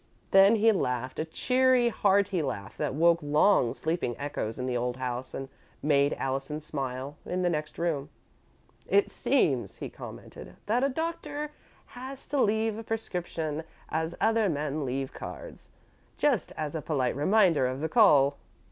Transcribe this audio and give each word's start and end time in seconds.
Then 0.31 0.55
he 0.55 0.71
laughed 0.71 1.19
a 1.19 1.25
cheery, 1.25 1.89
hearty 1.89 2.41
laugh 2.41 2.75
that 2.77 2.95
woke 2.95 3.19
long 3.21 3.75
sleeping 3.75 4.17
echoes 4.17 4.57
in 4.57 4.65
the 4.65 4.75
old 4.75 4.97
house 4.97 5.35
and 5.35 5.47
made 5.83 6.13
Allison 6.13 6.59
smile, 6.59 7.17
in 7.23 7.43
the 7.43 7.51
next 7.51 7.77
room. 7.77 8.09
"It 8.87 9.11
seems," 9.11 9.77
he 9.77 9.89
commented, 9.91 10.55
"that 10.65 10.83
a 10.83 10.89
doctor 10.89 11.51
has 11.85 12.25
to 12.29 12.41
leave 12.41 12.79
a 12.79 12.83
prescription 12.83 13.63
as 13.89 14.15
other 14.19 14.49
men 14.49 14.85
leave 14.85 15.13
cards 15.13 15.69
just 16.17 16.51
as 16.57 16.73
a 16.73 16.81
polite 16.81 17.15
reminder 17.15 17.67
of 17.67 17.79
the 17.79 17.87
call." 17.89 18.39